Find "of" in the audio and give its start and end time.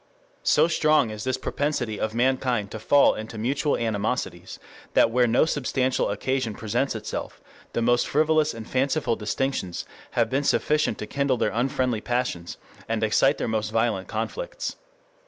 1.99-2.15